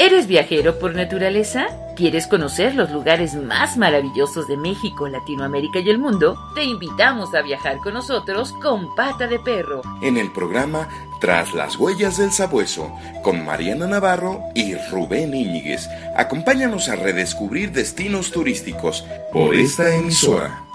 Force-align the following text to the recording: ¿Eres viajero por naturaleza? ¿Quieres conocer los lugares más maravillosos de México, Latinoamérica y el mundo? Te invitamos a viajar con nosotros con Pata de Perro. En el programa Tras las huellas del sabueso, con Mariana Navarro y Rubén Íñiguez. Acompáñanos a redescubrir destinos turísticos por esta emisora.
¿Eres 0.00 0.26
viajero 0.26 0.78
por 0.78 0.94
naturaleza? 0.94 1.66
¿Quieres 1.94 2.26
conocer 2.26 2.74
los 2.74 2.90
lugares 2.90 3.34
más 3.34 3.76
maravillosos 3.76 4.48
de 4.48 4.56
México, 4.56 5.06
Latinoamérica 5.06 5.80
y 5.80 5.90
el 5.90 5.98
mundo? 5.98 6.38
Te 6.54 6.64
invitamos 6.64 7.34
a 7.34 7.42
viajar 7.42 7.76
con 7.80 7.92
nosotros 7.92 8.54
con 8.62 8.94
Pata 8.94 9.26
de 9.26 9.38
Perro. 9.38 9.82
En 10.00 10.16
el 10.16 10.32
programa 10.32 10.88
Tras 11.20 11.52
las 11.52 11.76
huellas 11.76 12.16
del 12.16 12.32
sabueso, 12.32 12.90
con 13.22 13.44
Mariana 13.44 13.86
Navarro 13.86 14.40
y 14.54 14.74
Rubén 14.90 15.34
Íñiguez. 15.34 15.86
Acompáñanos 16.16 16.88
a 16.88 16.96
redescubrir 16.96 17.70
destinos 17.72 18.30
turísticos 18.30 19.04
por 19.34 19.54
esta 19.54 19.94
emisora. 19.94 20.69